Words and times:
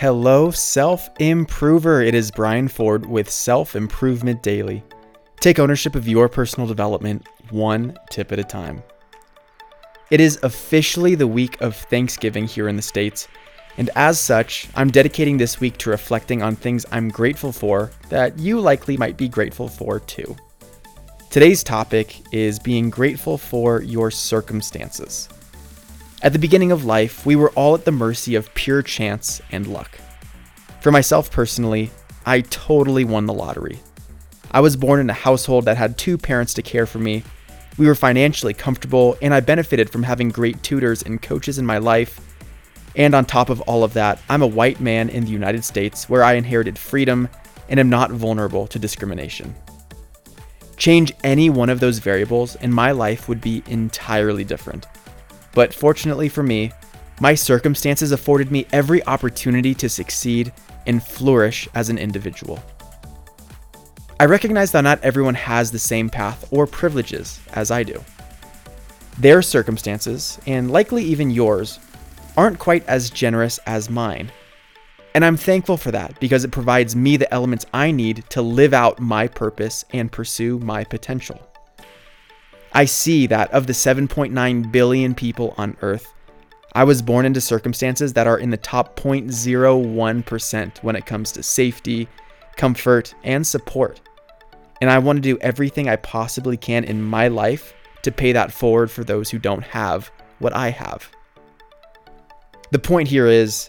Hello, 0.00 0.50
self 0.50 1.10
improver. 1.18 2.00
It 2.00 2.14
is 2.14 2.30
Brian 2.30 2.68
Ford 2.68 3.04
with 3.04 3.28
Self 3.28 3.76
Improvement 3.76 4.42
Daily. 4.42 4.82
Take 5.40 5.58
ownership 5.58 5.94
of 5.94 6.08
your 6.08 6.26
personal 6.26 6.66
development 6.66 7.28
one 7.50 7.98
tip 8.08 8.32
at 8.32 8.38
a 8.38 8.42
time. 8.42 8.82
It 10.10 10.18
is 10.18 10.38
officially 10.42 11.16
the 11.16 11.26
week 11.26 11.60
of 11.60 11.76
Thanksgiving 11.76 12.46
here 12.46 12.66
in 12.66 12.76
the 12.76 12.80
States, 12.80 13.28
and 13.76 13.90
as 13.94 14.18
such, 14.18 14.70
I'm 14.74 14.90
dedicating 14.90 15.36
this 15.36 15.60
week 15.60 15.76
to 15.76 15.90
reflecting 15.90 16.42
on 16.42 16.56
things 16.56 16.86
I'm 16.90 17.10
grateful 17.10 17.52
for 17.52 17.90
that 18.08 18.38
you 18.38 18.58
likely 18.58 18.96
might 18.96 19.18
be 19.18 19.28
grateful 19.28 19.68
for 19.68 20.00
too. 20.00 20.34
Today's 21.28 21.62
topic 21.62 22.22
is 22.32 22.58
being 22.58 22.88
grateful 22.88 23.36
for 23.36 23.82
your 23.82 24.10
circumstances. 24.10 25.28
At 26.22 26.34
the 26.34 26.38
beginning 26.38 26.70
of 26.70 26.84
life, 26.84 27.24
we 27.24 27.34
were 27.34 27.50
all 27.52 27.74
at 27.74 27.86
the 27.86 27.92
mercy 27.92 28.34
of 28.34 28.52
pure 28.52 28.82
chance 28.82 29.40
and 29.50 29.66
luck. 29.66 29.98
For 30.82 30.92
myself 30.92 31.30
personally, 31.30 31.90
I 32.26 32.42
totally 32.42 33.04
won 33.04 33.24
the 33.24 33.32
lottery. 33.32 33.80
I 34.50 34.60
was 34.60 34.76
born 34.76 35.00
in 35.00 35.08
a 35.08 35.14
household 35.14 35.64
that 35.64 35.78
had 35.78 35.96
two 35.96 36.18
parents 36.18 36.52
to 36.54 36.62
care 36.62 36.84
for 36.84 36.98
me. 36.98 37.22
We 37.78 37.86
were 37.86 37.94
financially 37.94 38.52
comfortable, 38.52 39.16
and 39.22 39.32
I 39.32 39.40
benefited 39.40 39.88
from 39.88 40.02
having 40.02 40.28
great 40.28 40.62
tutors 40.62 41.02
and 41.02 41.22
coaches 41.22 41.58
in 41.58 41.64
my 41.64 41.78
life. 41.78 42.20
And 42.96 43.14
on 43.14 43.24
top 43.24 43.48
of 43.48 43.62
all 43.62 43.82
of 43.82 43.94
that, 43.94 44.20
I'm 44.28 44.42
a 44.42 44.46
white 44.46 44.80
man 44.80 45.08
in 45.08 45.24
the 45.24 45.30
United 45.30 45.64
States 45.64 46.06
where 46.10 46.22
I 46.22 46.34
inherited 46.34 46.78
freedom 46.78 47.30
and 47.70 47.80
am 47.80 47.88
not 47.88 48.10
vulnerable 48.10 48.66
to 48.66 48.78
discrimination. 48.78 49.54
Change 50.76 51.14
any 51.24 51.48
one 51.48 51.70
of 51.70 51.80
those 51.80 51.98
variables, 51.98 52.56
and 52.56 52.74
my 52.74 52.90
life 52.90 53.26
would 53.26 53.40
be 53.40 53.62
entirely 53.68 54.44
different. 54.44 54.86
But 55.52 55.74
fortunately 55.74 56.28
for 56.28 56.42
me, 56.42 56.72
my 57.20 57.34
circumstances 57.34 58.12
afforded 58.12 58.50
me 58.50 58.66
every 58.72 59.04
opportunity 59.06 59.74
to 59.74 59.88
succeed 59.88 60.52
and 60.86 61.02
flourish 61.02 61.68
as 61.74 61.90
an 61.90 61.98
individual. 61.98 62.62
I 64.18 64.26
recognize 64.26 64.72
that 64.72 64.82
not 64.82 65.02
everyone 65.02 65.34
has 65.34 65.70
the 65.70 65.78
same 65.78 66.08
path 66.10 66.46
or 66.50 66.66
privileges 66.66 67.40
as 67.52 67.70
I 67.70 67.82
do. 67.82 68.02
Their 69.18 69.42
circumstances, 69.42 70.38
and 70.46 70.70
likely 70.70 71.04
even 71.04 71.30
yours, 71.30 71.78
aren't 72.36 72.58
quite 72.58 72.86
as 72.86 73.10
generous 73.10 73.58
as 73.66 73.90
mine. 73.90 74.30
And 75.14 75.24
I'm 75.24 75.36
thankful 75.36 75.76
for 75.76 75.90
that 75.90 76.18
because 76.20 76.44
it 76.44 76.52
provides 76.52 76.94
me 76.94 77.16
the 77.16 77.32
elements 77.34 77.66
I 77.74 77.90
need 77.90 78.24
to 78.30 78.40
live 78.40 78.72
out 78.72 79.00
my 79.00 79.26
purpose 79.26 79.84
and 79.92 80.10
pursue 80.10 80.58
my 80.60 80.84
potential. 80.84 81.49
I 82.72 82.84
see 82.84 83.26
that 83.26 83.52
of 83.52 83.66
the 83.66 83.72
7.9 83.72 84.72
billion 84.72 85.14
people 85.14 85.54
on 85.58 85.76
Earth, 85.82 86.12
I 86.72 86.84
was 86.84 87.02
born 87.02 87.26
into 87.26 87.40
circumstances 87.40 88.12
that 88.12 88.28
are 88.28 88.38
in 88.38 88.50
the 88.50 88.56
top 88.56 88.98
0.01% 88.98 90.82
when 90.84 90.94
it 90.94 91.04
comes 91.04 91.32
to 91.32 91.42
safety, 91.42 92.08
comfort, 92.56 93.12
and 93.24 93.44
support. 93.44 94.00
And 94.80 94.88
I 94.88 95.00
want 95.00 95.16
to 95.16 95.20
do 95.20 95.36
everything 95.40 95.88
I 95.88 95.96
possibly 95.96 96.56
can 96.56 96.84
in 96.84 97.02
my 97.02 97.26
life 97.26 97.74
to 98.02 98.12
pay 98.12 98.32
that 98.32 98.52
forward 98.52 98.90
for 98.90 99.02
those 99.02 99.30
who 99.30 99.38
don't 99.38 99.64
have 99.64 100.12
what 100.38 100.54
I 100.54 100.70
have. 100.70 101.10
The 102.70 102.78
point 102.78 103.08
here 103.08 103.26
is, 103.26 103.68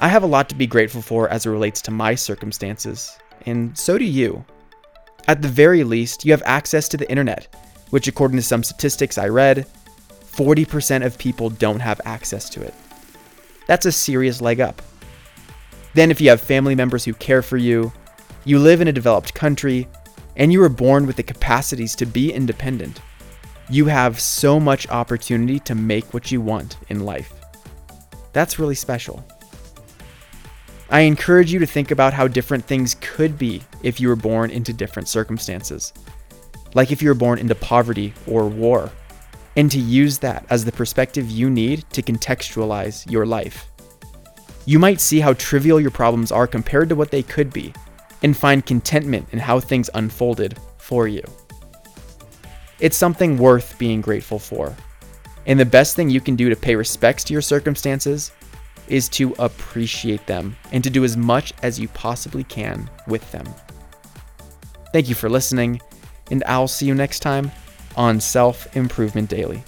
I 0.00 0.08
have 0.08 0.22
a 0.22 0.26
lot 0.26 0.50
to 0.50 0.54
be 0.54 0.66
grateful 0.66 1.00
for 1.00 1.30
as 1.30 1.46
it 1.46 1.50
relates 1.50 1.80
to 1.82 1.90
my 1.90 2.14
circumstances, 2.14 3.18
and 3.46 3.76
so 3.76 3.96
do 3.96 4.04
you. 4.04 4.44
At 5.26 5.40
the 5.40 5.48
very 5.48 5.82
least, 5.82 6.26
you 6.26 6.32
have 6.32 6.42
access 6.44 6.88
to 6.88 6.98
the 6.98 7.10
internet 7.10 7.48
which, 7.90 8.08
according 8.08 8.36
to 8.36 8.42
some 8.42 8.62
statistics 8.62 9.18
I 9.18 9.28
read, 9.28 9.66
40% 10.38 11.04
of 11.04 11.18
people 11.18 11.50
don't 11.50 11.80
have 11.80 12.00
access 12.04 12.48
to 12.50 12.62
it. 12.62 12.74
That's 13.66 13.86
a 13.86 13.92
serious 13.92 14.40
leg 14.40 14.60
up. 14.60 14.82
Then, 15.94 16.10
if 16.10 16.20
you 16.20 16.30
have 16.30 16.40
family 16.40 16.74
members 16.74 17.04
who 17.04 17.14
care 17.14 17.42
for 17.42 17.56
you, 17.56 17.92
you 18.44 18.58
live 18.58 18.80
in 18.80 18.88
a 18.88 18.92
developed 18.92 19.34
country, 19.34 19.88
and 20.36 20.52
you 20.52 20.60
were 20.60 20.68
born 20.68 21.06
with 21.06 21.16
the 21.16 21.22
capacities 21.22 21.96
to 21.96 22.06
be 22.06 22.32
independent, 22.32 23.00
you 23.68 23.86
have 23.86 24.20
so 24.20 24.58
much 24.58 24.88
opportunity 24.88 25.58
to 25.60 25.74
make 25.74 26.14
what 26.14 26.30
you 26.30 26.40
want 26.40 26.78
in 26.88 27.00
life. 27.00 27.32
That's 28.32 28.58
really 28.58 28.74
special. 28.74 29.24
I 30.90 31.00
encourage 31.00 31.52
you 31.52 31.58
to 31.58 31.66
think 31.66 31.90
about 31.90 32.14
how 32.14 32.28
different 32.28 32.64
things 32.64 32.96
could 33.00 33.36
be 33.36 33.62
if 33.82 34.00
you 34.00 34.08
were 34.08 34.16
born 34.16 34.50
into 34.50 34.72
different 34.72 35.08
circumstances 35.08 35.92
like 36.74 36.92
if 36.92 37.02
you 37.02 37.08
were 37.08 37.14
born 37.14 37.38
into 37.38 37.54
poverty 37.54 38.12
or 38.26 38.46
war, 38.46 38.90
and 39.56 39.70
to 39.70 39.78
use 39.78 40.18
that 40.18 40.46
as 40.50 40.64
the 40.64 40.72
perspective 40.72 41.30
you 41.30 41.50
need 41.50 41.84
to 41.90 42.02
contextualize 42.02 43.10
your 43.10 43.26
life. 43.26 43.68
You 44.66 44.78
might 44.78 45.00
see 45.00 45.20
how 45.20 45.32
trivial 45.34 45.80
your 45.80 45.90
problems 45.90 46.30
are 46.30 46.46
compared 46.46 46.88
to 46.90 46.94
what 46.94 47.10
they 47.10 47.22
could 47.22 47.52
be, 47.52 47.72
and 48.22 48.36
find 48.36 48.64
contentment 48.64 49.28
in 49.32 49.38
how 49.38 49.60
things 49.60 49.90
unfolded 49.94 50.58
for 50.76 51.08
you. 51.08 51.22
It's 52.80 52.96
something 52.96 53.38
worth 53.38 53.78
being 53.78 54.00
grateful 54.00 54.38
for. 54.38 54.74
And 55.46 55.58
the 55.58 55.64
best 55.64 55.96
thing 55.96 56.10
you 56.10 56.20
can 56.20 56.36
do 56.36 56.48
to 56.48 56.56
pay 56.56 56.76
respects 56.76 57.24
to 57.24 57.32
your 57.32 57.42
circumstances 57.42 58.32
is 58.86 59.08
to 59.10 59.34
appreciate 59.38 60.26
them 60.26 60.56
and 60.72 60.82
to 60.84 60.90
do 60.90 61.04
as 61.04 61.16
much 61.16 61.52
as 61.62 61.78
you 61.78 61.88
possibly 61.88 62.44
can 62.44 62.88
with 63.06 63.30
them. 63.32 63.46
Thank 64.92 65.08
you 65.08 65.14
for 65.14 65.28
listening 65.28 65.80
and 66.30 66.42
I'll 66.46 66.68
see 66.68 66.86
you 66.86 66.94
next 66.94 67.20
time 67.20 67.50
on 67.96 68.20
Self 68.20 68.74
Improvement 68.76 69.28
Daily. 69.28 69.62